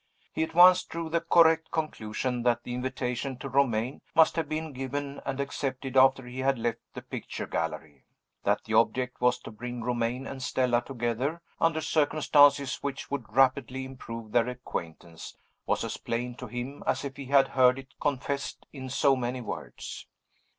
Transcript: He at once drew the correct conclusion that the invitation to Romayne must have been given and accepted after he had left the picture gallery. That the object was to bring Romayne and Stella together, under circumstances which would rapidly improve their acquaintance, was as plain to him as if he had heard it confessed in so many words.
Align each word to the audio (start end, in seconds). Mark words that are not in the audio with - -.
He 0.33 0.41
at 0.41 0.55
once 0.55 0.83
drew 0.83 1.09
the 1.09 1.21
correct 1.21 1.69
conclusion 1.69 2.41
that 2.41 2.63
the 2.63 2.73
invitation 2.73 3.37
to 3.37 3.47
Romayne 3.47 4.01
must 4.15 4.35
have 4.35 4.49
been 4.49 4.73
given 4.73 5.21
and 5.27 5.39
accepted 5.39 5.95
after 5.95 6.25
he 6.25 6.39
had 6.39 6.57
left 6.57 6.79
the 6.95 7.03
picture 7.03 7.45
gallery. 7.45 8.05
That 8.43 8.63
the 8.63 8.73
object 8.73 9.21
was 9.21 9.37
to 9.41 9.51
bring 9.51 9.83
Romayne 9.83 10.25
and 10.25 10.41
Stella 10.41 10.81
together, 10.81 11.39
under 11.59 11.81
circumstances 11.81 12.77
which 12.77 13.11
would 13.11 13.31
rapidly 13.35 13.85
improve 13.85 14.31
their 14.31 14.47
acquaintance, 14.49 15.37
was 15.67 15.83
as 15.83 15.97
plain 15.97 16.33
to 16.37 16.47
him 16.47 16.83
as 16.87 17.05
if 17.05 17.15
he 17.15 17.25
had 17.25 17.49
heard 17.49 17.77
it 17.77 17.99
confessed 17.99 18.65
in 18.73 18.89
so 18.89 19.15
many 19.15 19.41
words. 19.41 20.07